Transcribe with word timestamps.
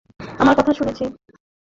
আমার 0.39 0.55
কথা 0.57 0.71
শুনেনি! 0.73 1.05